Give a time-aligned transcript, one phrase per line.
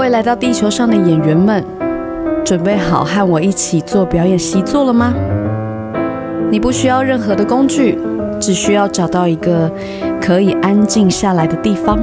[0.00, 1.62] 位来到地球上的演员们，
[2.42, 5.12] 准备好和我一起做表演习作了吗？
[6.50, 7.98] 你不需要任何的工具，
[8.40, 9.70] 只需要找到一个
[10.18, 11.98] 可以安静下来的地方。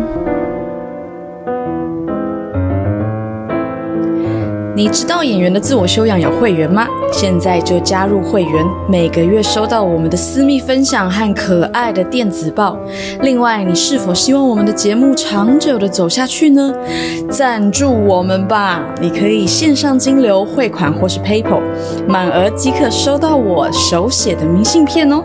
[4.75, 6.87] 你知道演员的自我修养有会员吗？
[7.12, 12.78] 现在就加入会员，每个月收到我们的私密分享和可爱的电子报。
[13.21, 16.73] 另外，你是否希望我们的节目长久的走下去呢？
[17.30, 18.83] 赞助我们吧！
[19.02, 21.61] 你可以线上金流汇款或是 PayPal，
[22.07, 25.23] 满额即可收到我手写的明信片哦。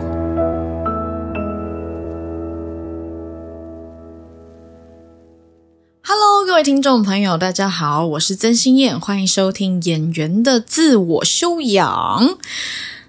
[6.63, 12.37] 听众朋友，大家好，我是曾心燕，欢迎收听演员的自我修养。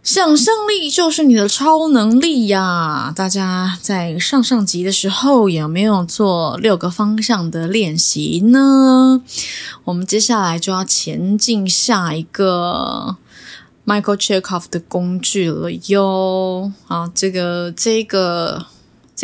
[0.02, 3.12] 想象力就是你的超能力呀！
[3.14, 9.22] 大家在上上集的时候有没有做六个方向的练习呢？
[9.84, 13.16] 我们接下来就要前进下一个
[13.86, 16.72] Michael Chekhov 的工具了哟。
[16.89, 18.66] 啊，这个这个。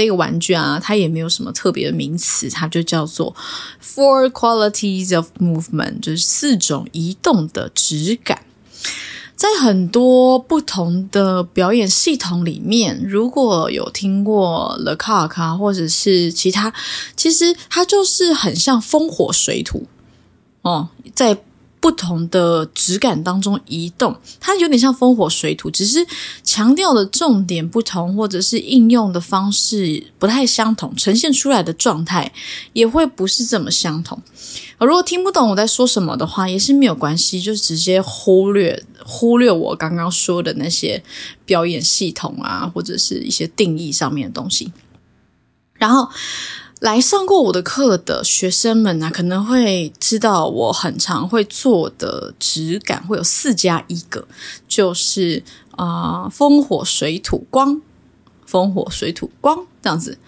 [0.00, 3.36] 这个玩具啊，它也没有什么特别的名词，它就叫做
[3.84, 8.42] Four Qualities of Movement，就是四种移动的质感。
[9.36, 16.72] 在很多不同的表演系统里面，如果有听过 Le Coq 啊或者是其他，
[17.14, 19.86] 其实它就是很像风火水土
[20.62, 21.36] 哦，在。
[21.80, 26.06] 不同的质感当中移动，它有点像风火水土，只是
[26.44, 32.30] 强调的重点不同，或者是应用的方式不太相同，呈现出来的状态
[32.74, 34.20] 也会不是这么相同。
[34.78, 41.02] 如果听不懂我在说什么的话，也是没有关系，就直接忽略忽略我刚刚说的那些
[41.46, 44.70] 表演系统啊，或者是一些定义上面的东西，
[45.74, 46.08] 然后。
[46.80, 54.26] 来上过我的课的学生们呢，可能会知道我很常会做的质感会有四加一个，
[54.66, 57.80] 就是啊风火水土光，
[58.46, 60.18] 风火水土光这样子，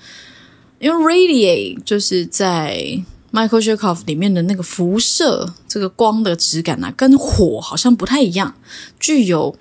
[0.79, 3.03] 因为 radiate 就是在。
[3.33, 8.55] Michael Chekhov 里面的那个辐射，这个光的质感呢，跟火好像不太一样，
[9.01, 9.57] 具有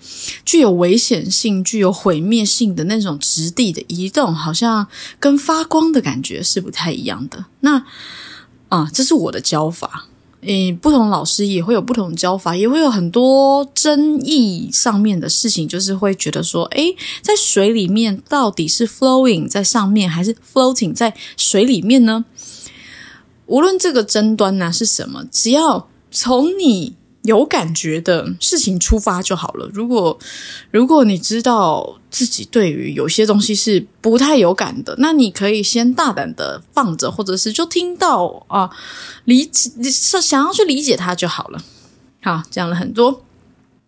[0.45, 4.87] 具有危险性、具有毁灭性的那种质地的移动，好像
[5.19, 7.45] 跟发光的感觉是不太一样的。
[7.61, 7.85] 那
[8.67, 10.07] 啊，这是我的教法。
[10.41, 22.25] 诶，不同老师也会有不同教法，也会有很多争议上面的事情，就是会觉得说，诶，在水里面到底是 flowing 在上面，还是 floating 在水里面呢？
[23.51, 29.69] 无论这个争端呢是什么，只要从你有感觉的事情出发就好了。
[29.73, 30.17] 如果
[30.71, 38.69] 如果你知道自己对于有些东西是不太有感的，那你可以先大胆的放着，或者是就听到啊，
[39.25, 41.61] 理解是想要去理解它就好了。
[42.21, 43.21] 好，讲了很多，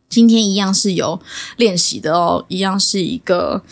[0.09, 1.22] 今天一样是有
[1.56, 3.63] 练习的哦，一样是一个。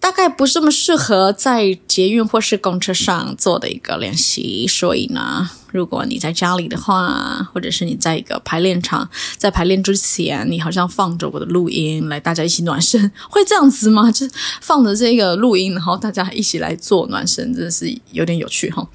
[0.00, 14.10] 大概不是这么适合在捷运或是公车上做的一个练习，所以呢，如果你在家里的话，或者是你在一个排练场，在排练之前，你好像放着我的录音来大家一起暖身，会这样子吗？
[14.10, 14.26] 就
[14.60, 18.88] 放着这个录音，然后大家一起来做暖身，真的是有点有趣哈。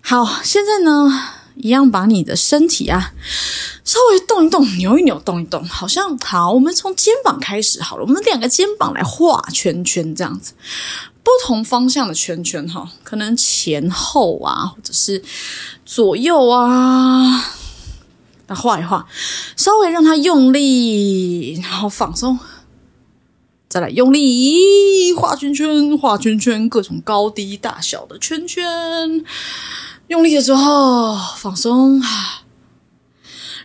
[0.00, 1.43] 好，现在呢。
[1.56, 3.12] 一样把你的身体啊
[3.84, 6.52] 稍微动一动，扭一扭，动一动，好像好。
[6.52, 10.54] 我们从肩膀开始好了，我们两个肩膀来画圈圈，这样子，
[11.22, 15.22] 不同方向的圈圈哈，可能前后啊，或者是
[15.84, 17.52] 左右啊，
[18.46, 19.06] 来画一画，
[19.56, 22.38] 稍微让它用力，然后放松，
[23.68, 29.24] 再来用力画圈圈，画圈圈，各种高低大小的圈圈。
[30.08, 31.98] 用力了之后放松，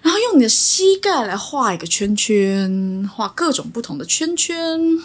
[0.01, 4.99] 然后用你的膝盖来画一个圈圈，画各种不同的圈圈，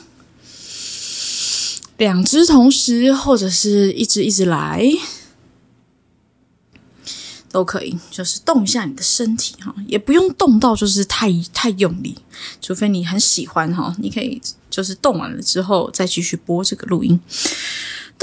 [1.97, 4.89] 两只同时或者是一只一直来
[7.51, 12.17] 都可以，就是动一下你的身体哈，也不用动到就是太太用力，
[12.63, 14.41] 除非你很喜欢哈，你可以
[14.71, 17.21] 就是动完了之后再继续播这个录音。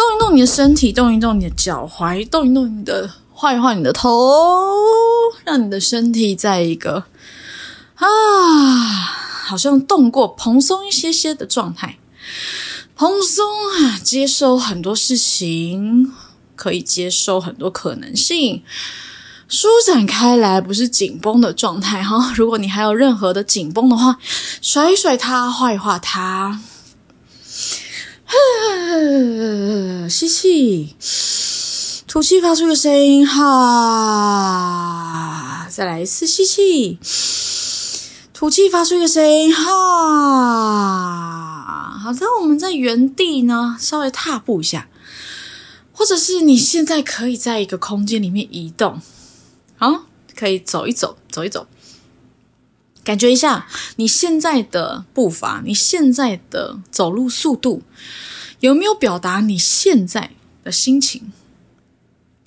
[0.02, 4.32] 动一动你的身体，动一动你的脚踝，动一动你的，画一画你的头，
[5.46, 7.04] 让你的身体在一个
[7.96, 8.06] 啊，
[9.46, 12.00] 好像动过、蓬松一些些的状态，
[12.96, 16.12] 蓬松啊，接受很多事情，
[16.56, 18.64] 可以接受很多可能性，
[19.48, 22.34] 舒展开来，不是紧绷的状态哈。
[22.36, 24.18] 如果你还有任何的紧绷的话，
[24.62, 26.60] 甩一甩它，画一画它。
[30.22, 30.94] 吸气，
[32.06, 33.42] 吐气，发出一个声音，哈，
[35.68, 37.00] 再来一次吸气，
[38.32, 39.66] 吐气，发出一个声音，哈。
[42.04, 44.88] 好，在我们在原地呢，稍微踏步一下，
[45.92, 49.02] 或者是你现在可以在一个空间里面移动，
[49.78, 50.04] 好，
[50.36, 51.66] 可以走一走，走一走。
[53.04, 53.66] 感觉一下
[53.96, 57.82] 你现在的步伐，你现在的走路速度
[58.62, 60.32] 有没有表达你现在
[60.64, 61.32] 的心情？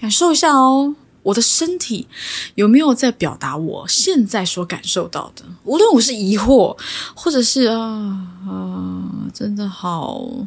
[0.01, 2.07] 感受一下哦，我的身体
[2.55, 5.45] 有没有在表达我现在所感受到的？
[5.65, 6.77] 无论我是疑惑，
[7.15, 7.79] 或者是啊
[8.47, 10.47] 啊，真的好。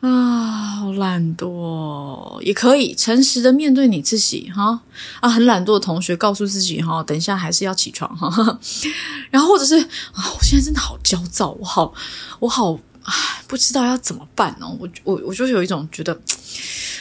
[0.00, 4.80] 啊，好懒惰，也可以诚实的面对你自己哈。
[5.20, 8.58] 啊，很懒惰的同学，告诉自己哈，等一下还是要起床哈。
[9.30, 11.94] 然后或者是啊，我现在真的好焦躁，我好，
[12.40, 14.76] 我好，唉，不知道要怎么办哦。
[14.78, 16.18] 我我我就有一种觉得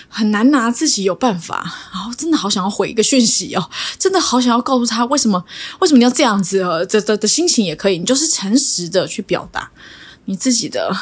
[0.09, 1.63] 很难拿自己有办法，
[1.93, 3.69] 然后真的好想要回一个讯息哦，
[3.99, 5.43] 真的好想要告诉他为什么
[5.79, 9.71] 为什么你要这样子哦的的的心情也可以，你就是诚实的去表达
[10.25, 10.95] 你自己的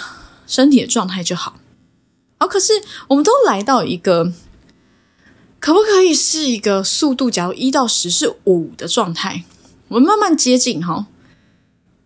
[0.45, 1.55] 身体的状态就好。
[2.39, 2.73] 哦，可是
[3.07, 4.33] 我们都来到一个，
[5.59, 7.31] 可不可以是一个速度？
[7.31, 9.43] 假如一到十是五的状态，
[9.87, 11.07] 我们慢慢接近哈。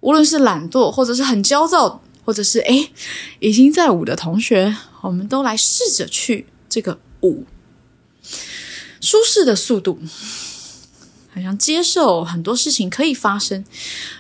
[0.02, 2.90] 无论是懒惰，或者是很焦躁，或者是哎
[3.40, 7.46] 已经在舞的同学，我们都来试着去这个舞
[9.02, 10.00] 舒适的速度，
[11.34, 13.66] 好像接受很多事情可以发生，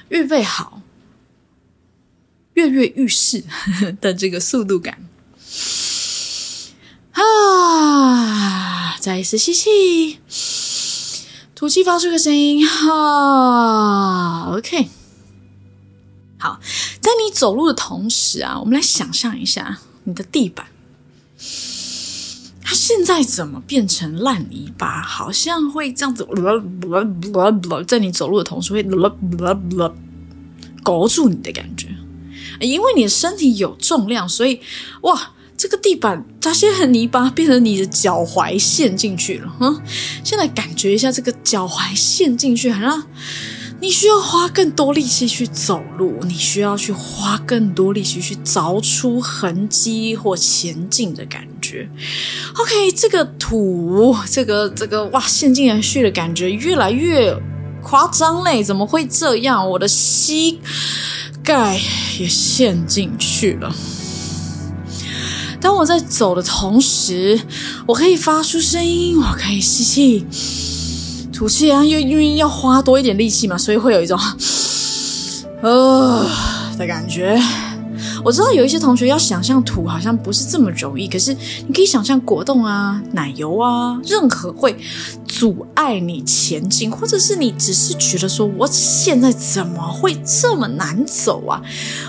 [0.10, 0.82] 预备好
[2.54, 3.44] 跃跃欲试
[4.02, 5.08] 的这个速度感。
[7.12, 8.98] 啊！
[9.00, 10.20] 再一次吸气，
[11.54, 12.68] 吐气，发出个声音。
[12.68, 14.90] 哈，OK。
[16.44, 16.60] 好，
[17.00, 20.66] 在你走路的同时啊，我们来想象一下你的地板，
[22.62, 25.02] 它现在怎么变成烂泥巴？
[25.02, 26.28] 好像会这样子，
[27.88, 28.84] 在你走路的同时会
[30.84, 31.88] 勾住你的感觉，
[32.60, 34.60] 因为你的身体有重量，所以
[35.04, 35.30] 哇。
[35.56, 39.50] 这个地板它先很泥巴，变成你的脚踝陷进去了。
[39.50, 39.82] 哈，
[40.22, 43.02] 现在感觉一下这个脚踝陷进去，好像
[43.84, 51.90] 你需要花更多力气去走路，你需要去花更多力气去凿出痕迹或前进的感觉。
[52.58, 57.38] OK，这个土，这个这个哇，陷进去的感觉越来越
[57.84, 58.64] 夸张嘞！
[58.64, 59.70] 怎么会这样？
[59.72, 60.62] 我的膝
[61.44, 61.78] 盖
[62.18, 63.76] 也陷进去了。
[65.60, 67.38] 当我在走的同时，
[67.86, 70.26] 我可以发出声音，我可以吸气、
[71.44, 74.18] 吐气啊，因为因为要花多一点力气嘛，所以会有一种
[75.62, 76.26] 呃
[76.80, 77.38] 的感觉。
[78.24, 81.36] 我知道有一些同学要想象土好像不是这么容易，可是
[81.68, 84.74] 你可以想象果冻啊、奶油啊，任何会
[85.28, 91.62] 阻碍你前进，或者是你只是觉得说，我现在怎么会这么难走啊？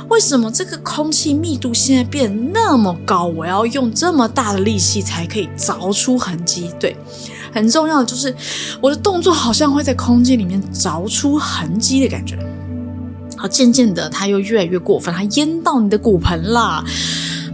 [0.08, 3.25] 为什么这个空气密度现在变那么高？
[3.25, 6.70] 我要用这么大的力气才可以凿出痕迹？
[6.78, 6.96] 对，
[7.54, 8.34] 很重要的就是
[8.80, 12.36] 我的动作好像会在空间里面凿出痕迹的感觉。
[13.36, 16.84] 好渐渐的，它又越来越过分，它淹到你的骨盆啦。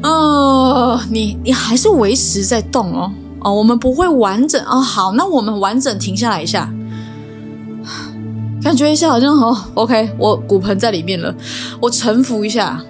[0.02, 4.80] 呃，你你还是维持在动哦哦，我们不会完整哦。
[4.80, 6.72] 好，那我们完整停下来一下，
[8.62, 11.34] 感觉一下好像哦，OK，我骨盆在里面了，
[11.80, 12.82] 我沉浮一下。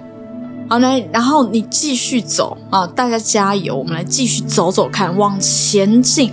[0.71, 2.87] 好，来，然后你继续走啊！
[2.87, 6.31] 大家加油，我们来继续走走看，往前进。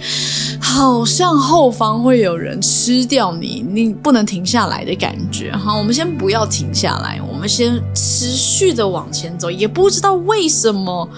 [0.61, 5.50] 好像后方会有人吃掉你，你不能停下来的感觉。
[5.50, 9.50] 哈，我们先不要停下来，我们先持续的往前走。
[9.50, 11.09] 也不知道为什么，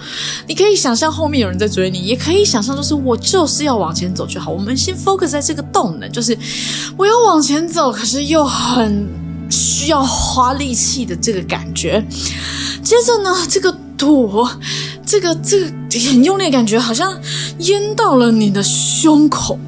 [0.47, 4.49] 你可以想象后面有人在追你，也可以想象就是我就是要往前走就好。
[4.49, 6.35] 我们先 focus 在这个动能，就是
[6.97, 9.07] 我要往前走，可是又很
[9.51, 12.03] 需要花力气的这个感觉。
[12.83, 14.49] 接着呢，这个躲，
[15.05, 15.65] 这个这个
[16.09, 17.15] 很用力的感觉，好像
[17.59, 19.59] 淹到了你的胸口，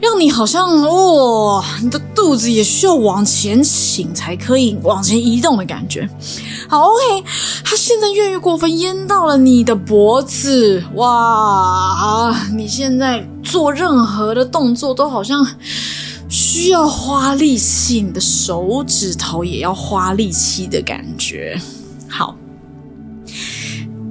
[0.00, 6.08] 让你好像哇，你的肚子也需要往前倾才可以往前移动的感觉。
[6.68, 7.24] 好，OK，
[7.64, 15.44] 它现在越越过分，淹到了你的脖子，哇，你现在做任何的动作都好像
[16.30, 21.60] 需要花力气，你的手指头也要花力气的感觉。
[22.08, 22.36] 好，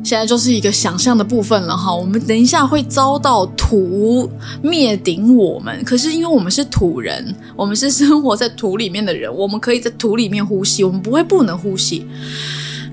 [0.04, 1.96] 现在就是一个想象的部分了哈。
[1.96, 4.30] 我们等一下会遭到土
[4.62, 12.06] 灭顶我们，可是因为我们是土人，我们是生活在土里面的人，我们可以在土里面呼吸，我们不会不能呼吸。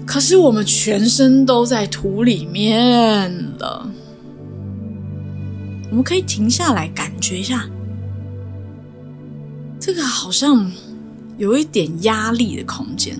[0.06, 3.28] 可是我们全身都在土里面
[3.58, 3.90] 了，
[5.90, 7.68] 我们可以停下来感觉一下，
[9.78, 10.70] 这个好像
[11.38, 13.18] 有一点压力的空间，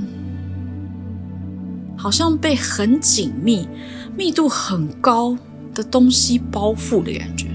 [1.96, 3.68] 好像被很紧密、
[4.16, 5.36] 密度很高
[5.74, 7.46] 的东西包覆的感觉。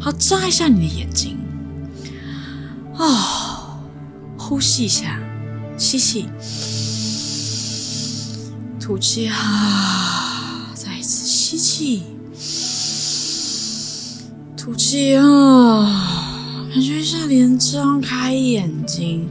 [0.00, 1.36] 好，眨一下你的眼睛，
[2.96, 3.78] 啊，
[4.38, 5.20] 呼吸一下，
[5.76, 6.26] 吸气，
[8.80, 12.02] 吐气啊，再一次吸气，
[14.56, 16.19] 吐气啊，
[16.72, 19.28] 感觉一下，连张开眼睛，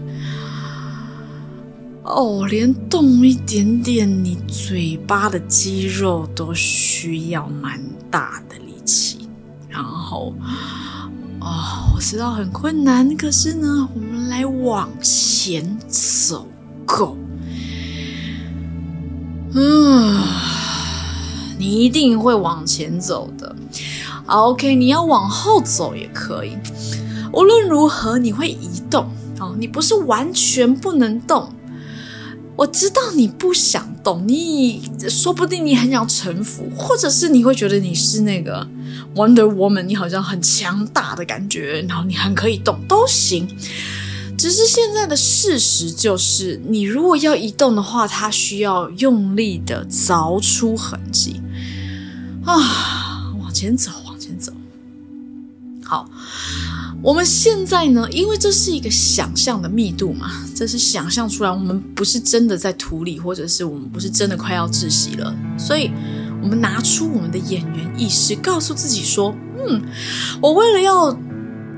[2.04, 7.80] 哦，连动一点点你嘴巴的肌肉都需要蛮
[8.12, 9.30] 大的力气。
[9.70, 10.36] 然后，
[11.40, 16.46] 哦，我知道很困难，可是呢，我们来往前走
[16.86, 17.16] ，Go。
[19.54, 20.22] 嗯，
[21.58, 23.56] 你一定会往前走的。
[24.26, 26.58] OK，你要往后走也可以。
[27.32, 29.10] 无论如何，你会移动
[29.40, 31.54] 哦，你不是完全不能动。
[32.56, 38.68] 我知道你不想动，你说不定你很想臣服，或者是你会觉得你是那个
[39.16, 43.48] Wonder Woman，你好像很强大的感觉，然后你很可以动，都行。
[44.38, 51.42] 只是现在的事实就是，你如果要移动的话，它需要用力的凿出痕迹
[52.44, 54.52] 啊，往前走，往前走。
[57.02, 65.92] 我们现在呢，因为这是一个想象的密度嘛，这是想象出来，我们不是真的在土里，或者是我们不是真的快要窒息了，所以
[66.44, 69.34] 我们拿出我们的演员意识，告诉自己说
[69.66, 69.82] ：“嗯，
[70.42, 71.18] 我为了要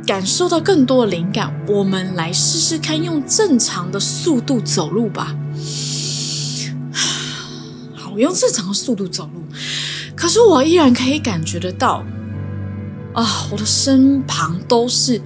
[0.07, 5.35] 感受到更多的灵感，我们来试试看用正常的速度走路吧。
[7.93, 9.43] ”好，我用正常的速度走路，
[10.15, 12.03] 可是我依然可以感觉得到。
[13.13, 15.21] 啊，我的身旁都是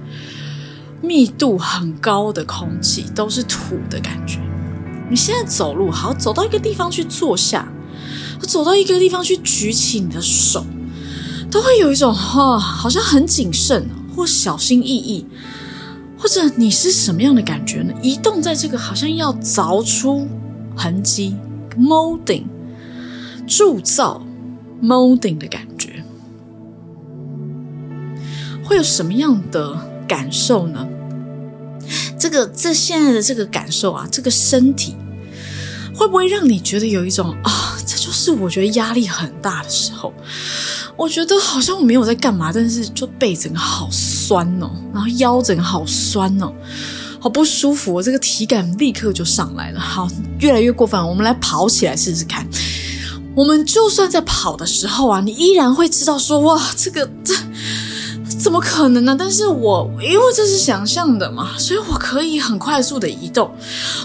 [1.02, 4.40] 密度很高的空气，都是土的感觉。
[5.08, 7.68] 你现在走路，好走到一个地方去坐下，
[8.40, 10.66] 走到一个地方去举起你的手，
[11.50, 15.24] 都会有一种哈，好像很谨慎或小心翼翼，
[16.18, 17.94] 或者你是什么样的感觉呢？
[18.02, 20.26] 移动在这个好像要凿出
[20.74, 21.36] 痕迹
[21.78, 22.44] ，molding，
[23.46, 24.26] 铸造
[24.82, 25.75] ，molding 的感觉。
[28.66, 29.74] 会有什么样的
[30.08, 30.86] 感受呢？
[32.18, 34.96] 这个这现在的这个感受啊，这个身体
[35.94, 37.78] 会不会让你觉得有一种啊？
[37.86, 40.12] 这就是我觉得压力很大的时候。
[40.96, 46.52] 我觉得好像我没有在干嘛，但是就背整个好酸哦，然后腰整个好酸哦，
[47.20, 47.94] 好不舒服。
[47.94, 49.78] 我这个体感立刻就上来了。
[49.78, 50.08] 好，
[50.40, 52.44] 越来越过分，我们来跑起来试试看。
[53.36, 57.32] 我们就算在跑的时候啊，你依然会知道说哇，这个这。
[58.46, 59.16] 怎么可能呢？
[59.18, 63.50] 但是我因为这是想象的嘛，所以我可以很快速的移动，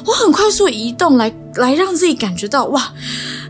[0.03, 2.91] 我很快速移动来来让自己感觉到哇，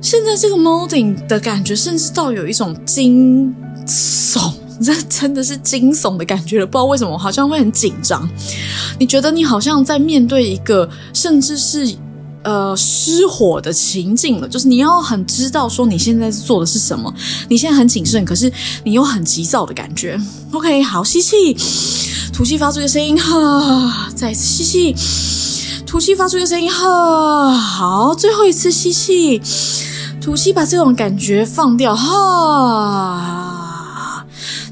[0.01, 3.55] 现在这个 molding 的感觉，甚至到有一种惊
[3.87, 4.51] 悚，
[4.83, 6.65] 这 真的是惊悚的感觉了。
[6.65, 8.27] 不知道为什么，我好像会很紧张。
[8.99, 11.95] 你觉得你好像在面对一个，甚至是。
[12.43, 17.13] 呃，失火的情境了，就是你要很知道说你现在做的是什么，
[17.49, 18.51] 你现在很谨慎，可是
[18.83, 20.19] 你又很急躁的感觉。
[20.51, 21.55] OK，好，吸气，
[22.33, 24.95] 吐气，发出一个声音，哈，再一次吸气，
[25.85, 29.39] 吐气，发出一个声音，哈，好，最后一次吸气，
[30.19, 33.15] 吐气，把这种感觉放掉，哈，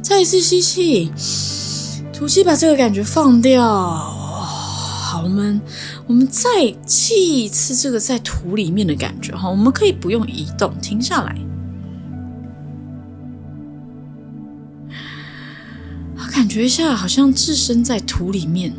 [0.02, 1.12] 再一次吸气，
[2.12, 5.62] 吐气，把这个感觉放掉，好，我们。
[6.10, 11.38] 我们再记一次这个在土里面的感觉哈，我们可以不用移动，停下来，
[16.34, 18.74] 感觉一下，好像置身在土里面，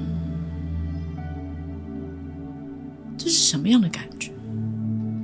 [3.16, 4.32] 这是什么样的感觉？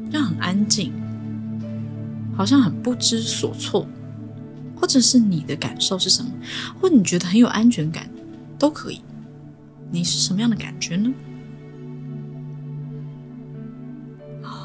[0.08, 0.92] 那很安静，
[2.36, 3.84] 好像很不知所措，
[4.76, 6.30] 或者是你的感受是什么？
[6.80, 8.08] 或你觉得很有安全感，
[8.60, 9.00] 都可以。
[9.90, 11.12] 你是什么样的感觉呢？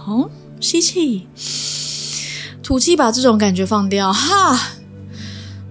[0.04, 0.28] 好，
[0.60, 1.28] 吸气，
[2.64, 4.60] 吐气，把这种感觉放掉，哈，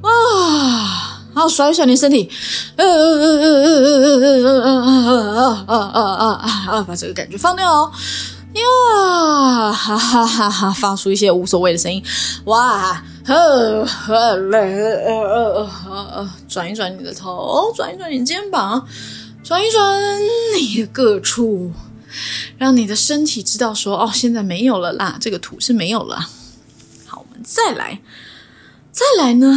[0.03, 2.31] 啊，好，甩一甩你身体，
[2.77, 7.91] 呃呃呃呃呃呃呃呃呃呃呃，把这个感觉放掉哦，
[8.53, 12.01] 呀，哈哈哈哈，发出一些无所谓的声音，
[12.45, 18.87] 哇，呃呃，呃呃呃呃，转一转你的头，转一转你肩膀，
[19.43, 20.21] 转一转
[20.57, 21.73] 你的各处。
[22.59, 26.29] 让你的身体知道说哦，现在没有了啦，这个土是没有了。
[27.07, 28.01] 好，我们再来，
[28.93, 29.57] 再来呢？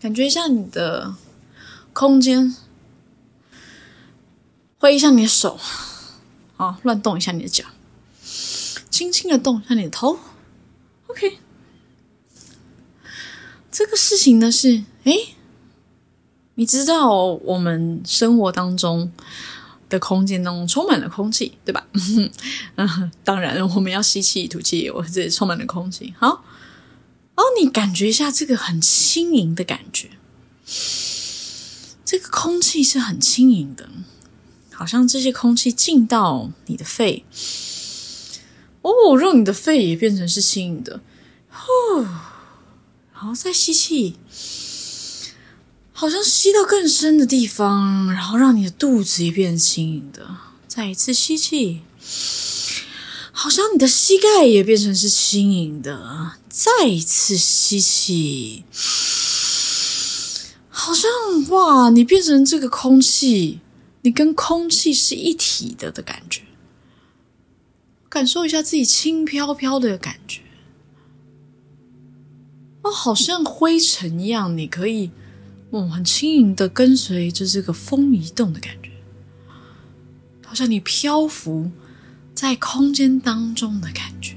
[0.00, 1.14] 感觉一下你的
[1.92, 2.54] 空间，
[4.78, 5.58] 挥一下你的手，
[6.56, 7.64] 啊，乱动一下你的脚，
[8.88, 10.18] 轻轻的动一下你的头。
[11.08, 11.38] OK，
[13.72, 15.34] 这个事情呢是，诶，
[16.54, 19.10] 你知道我们生活当中
[19.88, 21.86] 的空间中充满了空气，对吧？
[22.76, 26.14] 嗯， 当然我们要吸气吐气，我这里充满了空气。
[26.18, 26.44] 好，
[27.34, 30.10] 哦，你感觉一下这个很轻盈的感觉，
[32.04, 33.88] 这个空气是很轻盈的。
[34.72, 37.24] 好像这些空气进到你的肺，
[38.82, 41.00] 哦，让你的肺也变成是轻盈的，
[41.50, 42.02] 呼，
[43.12, 44.14] 然后再吸气，
[45.98, 50.28] 好像吸到更深的地方，然后让你的肚子也变轻盈的。
[50.68, 51.80] 再一次吸气，
[53.32, 56.36] 好像你的膝盖也变成是轻盈的。
[56.48, 58.62] 再一次吸气，
[60.68, 61.10] 好像
[61.48, 63.58] 哇，你变成这个空气。
[64.02, 66.42] 你跟空气是一体的的感觉，
[68.08, 70.42] 感受一下自己轻飘飘的感觉，
[72.82, 75.10] 哦，好像灰尘一样，你可以，
[75.70, 78.90] 哦，很轻盈的跟随着这个风移动的感觉，
[80.46, 81.70] 好像你漂浮
[82.34, 84.36] 在空间当中的感觉，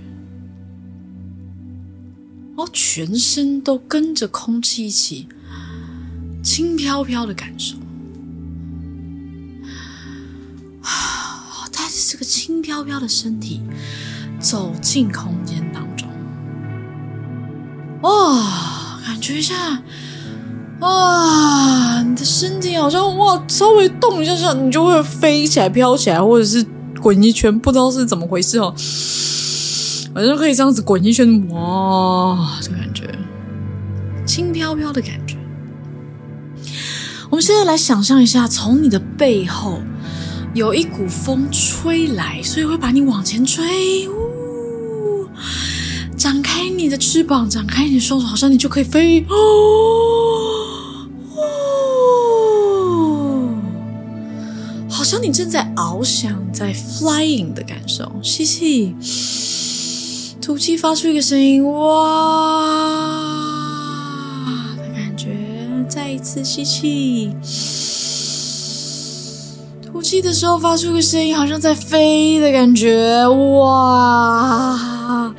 [2.56, 5.28] 哦，全身都跟着空气一起
[6.44, 7.76] 轻飘飘的感受。
[12.08, 13.62] 这个轻飘飘的身体
[14.38, 16.10] 走进空间当中，
[18.02, 19.82] 哇，感觉一下，
[20.82, 26.66] 哇，你的身体好像哇，稍微动一下下，你就会飞起来、飘起来，或者是
[27.02, 28.74] 滚一圈，不知道是怎么回事哦。
[30.14, 33.10] 反正可以这样子滚一圈，哇，这感觉
[34.26, 35.38] 轻飘飘的感觉。
[37.30, 39.80] 我们现在来想象一下，从你的背后。
[40.54, 44.06] 有一股风吹来，所以会把你往前吹。
[44.10, 45.26] 呜，
[46.18, 49.26] 展开你的翅膀，展开你的双手，好像你就可以飞。
[49.30, 50.51] 哦，
[55.22, 58.12] 你正在翱翔，在 flying 的感受。
[58.24, 58.96] 吸气，
[60.42, 62.66] 吐气，发出一个声音，哇
[64.78, 65.38] 的感觉。
[65.88, 67.32] 再一次吸气。
[69.86, 75.36] 吐气的时候发出个声音，好像在飞的感觉，哇！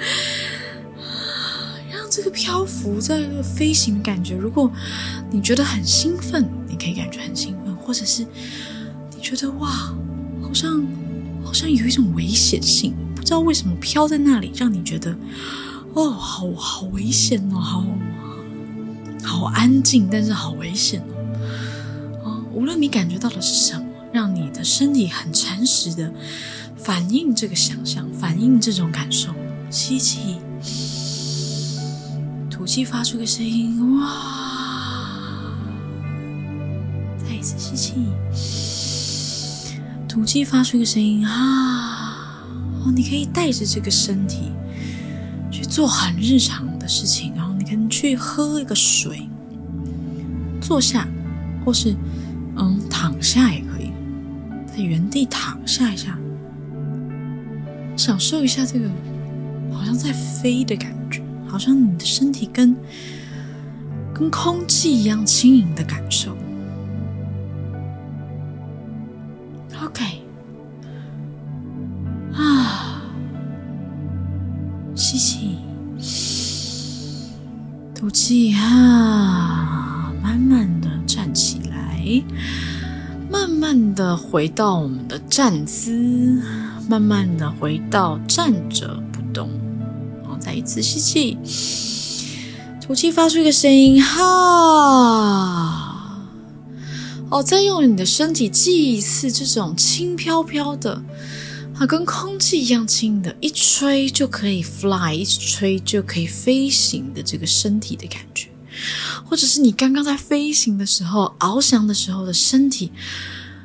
[1.91, 4.37] 让这个漂浮在飞行的感觉。
[4.37, 4.71] 如果
[5.33, 8.25] 你觉得很兴奋，你可以感觉很兴奋；或者是
[9.23, 9.69] 觉得哇，
[10.43, 10.85] 好像
[11.45, 15.17] 好像有一种危险性，不知道为什么飘在那里，让你觉得
[15.95, 17.85] 哦，好好危险哦，好
[19.23, 21.15] 好安静，但是好危险哦。
[22.25, 23.87] 哦，无论你感觉到的是什么。
[24.13, 26.13] 让你的身体很诚实的
[26.77, 29.33] 反映这个想象，反映这种感受。
[29.71, 30.37] 吸气，
[32.51, 35.57] 吐气，发出个声音，哇！
[37.27, 37.95] 再一次吸气，
[40.13, 42.45] 吐气，发出一个声音，啊！
[42.85, 44.53] 哦，你可以带着这个身体
[45.51, 49.27] 去做很日常的事情，然后你可能去喝一个水，
[50.61, 51.09] 坐下，
[51.65, 51.97] 或是
[52.57, 53.91] 嗯躺下也可以。
[54.67, 56.19] 在原地躺下一下，
[57.97, 58.91] 享受一下这个
[59.73, 62.77] 好像在飞的感觉，好像你的身体跟
[64.13, 66.37] 跟空气一样轻盈的感受。
[78.03, 82.03] 吐气，哈，慢慢的站起来。
[83.31, 86.43] 慢慢的回到我们的站姿，
[86.89, 89.49] 慢慢的回到站着不动。
[90.27, 91.39] 好，再一次吸气，
[92.81, 94.19] 吐气，发出一个声音，哈。
[97.31, 101.01] 哦，再用你的身体记一次这种轻飘飘的，
[101.87, 108.49] 跟空气一样轻的，一吹就可以 fly，一吹就可以飞行的这个身体的感觉。
[109.25, 112.91] 或者是你刚刚在飞行的时候、翱翔的时候的身体、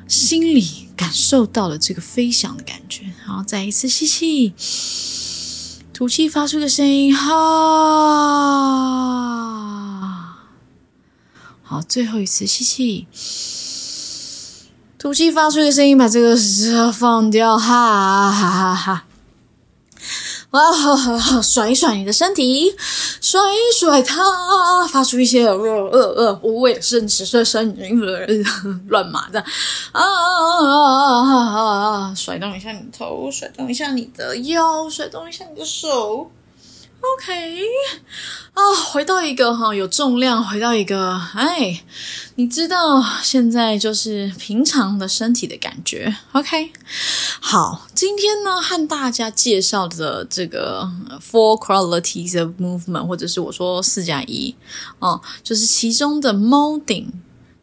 [0.06, 4.52] 心里感受到了这个飞翔的感觉，然后再一次吸气，
[5.94, 7.28] 吐气，发出个声音，哈，
[11.62, 13.06] 好，最后一次吸气，
[14.98, 16.36] 吐气，发出一个声音，把这个
[16.92, 19.04] 放掉，哈哈哈哈。
[20.50, 22.74] 哇，好好好，甩一甩你的身体，
[23.20, 24.24] 甩一甩它，
[24.88, 28.00] 发出一些呃呃呃无谓的声声声音，
[28.88, 29.38] 乱码的
[29.92, 31.62] 啊啊啊啊
[32.08, 32.14] 啊！
[32.16, 36.28] 甩动一下你的头，甩动一下你的腰，甩动一下你的手。
[37.00, 37.62] OK，
[38.54, 41.82] 啊，回到一个哈有重量，回到一个哎，
[42.34, 46.16] 你知道现在就是平常的身体的感觉。
[46.32, 46.72] OK，
[47.40, 54.54] 好，今天呢和大家介绍的这个 Four Qualities of Movement，或者是我说四加一
[54.98, 57.12] 哦，就是其中的 Molding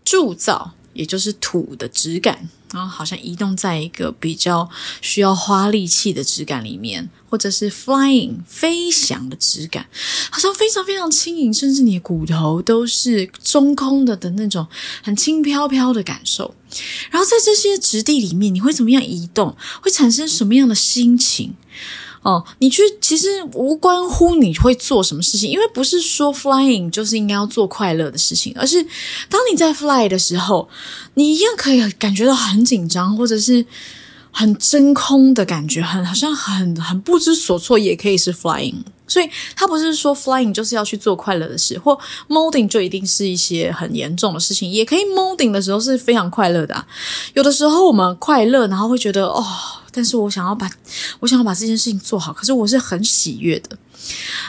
[0.05, 2.49] 铸造，也就是土的质感。
[2.73, 9.85] 然后好像移动在一个比较需要花力气的质感里面，或者是 flying 飞翔的质感，
[10.29, 14.67] 好像非常非常轻盈，甚至你的骨头都是中空的的那种
[15.01, 16.53] 很轻飘飘的感受。
[17.11, 19.55] 然后在这些质地里面，你会怎么样移动？
[19.81, 21.55] 会产生什么样的心情？
[22.25, 28.83] 哦，你去其实无关乎你会做什么事情，因为不是说 flying 就是应该要做快乐的事情，而是
[29.29, 30.67] 当你在 fly 的时候，
[31.13, 33.63] 你一样可以感觉到很紧张，或者是
[34.31, 38.73] 很真空的感觉，很好像很很不知所措，也可以是 flying。
[39.07, 41.95] 所以它不是说 flying 就是要去做快乐的事，或
[42.27, 46.85] molding 就一定是一些很严重的事情，也可以 molding 的时候是非常快乐的。
[47.35, 49.45] 有的时候我们快乐，然后会觉得哦。
[49.95, 50.69] 但是我想要把，
[51.21, 52.33] 我想要把这件事情做好。
[52.33, 53.77] 可是我是很喜悦的，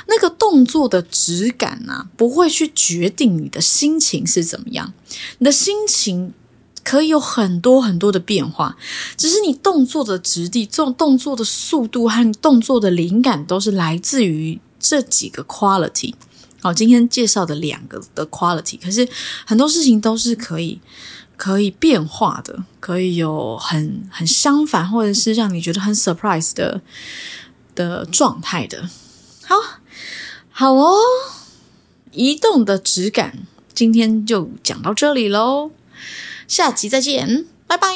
[0.08, 4.92] 那个动作的质感啊，不会去决定你的心情是怎么样。
[5.38, 6.34] 你的心情
[6.82, 8.76] 可以有很多很多的变化，
[9.16, 16.14] 只是你动作的质地、这种动作的速度和动作的灵感，都是来自于这几个 quality。
[16.66, 19.08] 好，今天介绍的两个的 quality，可是
[19.46, 20.80] 很多事情都是可以。
[21.36, 26.80] 可以变化的，可以有很很相反，或者是让你觉得很 surprise 的
[27.74, 28.88] 的状态的。
[29.44, 29.54] 好，
[30.50, 30.96] 好哦，
[32.12, 35.72] 移动的质感，今天就讲到这里喽，
[36.48, 37.94] 下集再见，拜拜。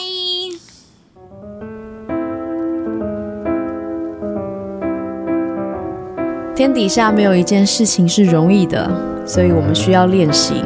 [6.61, 8.87] 天底下没有一件事情是容易的，
[9.25, 10.63] 所以我们需要练习。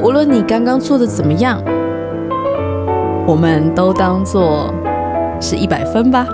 [0.00, 1.60] 无论你刚刚做的怎么样。
[3.26, 4.72] 我们都当做
[5.40, 6.24] 是一百分吧。